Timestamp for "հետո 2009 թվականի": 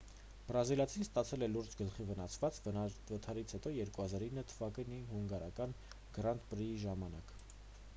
3.59-4.99